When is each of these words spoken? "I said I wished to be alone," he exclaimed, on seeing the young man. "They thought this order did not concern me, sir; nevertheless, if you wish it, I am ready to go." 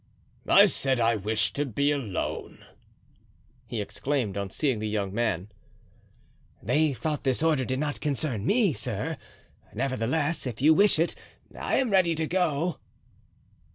"I 0.47 0.65
said 0.65 0.99
I 0.99 1.15
wished 1.15 1.55
to 1.57 1.63
be 1.63 1.91
alone," 1.91 2.65
he 3.67 3.79
exclaimed, 3.79 4.35
on 4.35 4.49
seeing 4.49 4.79
the 4.79 4.89
young 4.89 5.13
man. 5.13 5.51
"They 6.59 6.91
thought 6.91 7.23
this 7.23 7.43
order 7.43 7.65
did 7.65 7.77
not 7.77 8.01
concern 8.01 8.43
me, 8.43 8.73
sir; 8.73 9.17
nevertheless, 9.75 10.47
if 10.47 10.59
you 10.59 10.73
wish 10.73 10.97
it, 10.97 11.13
I 11.55 11.75
am 11.75 11.91
ready 11.91 12.15
to 12.15 12.25
go." 12.25 12.79